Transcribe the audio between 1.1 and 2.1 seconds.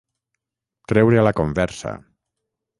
a la conversa.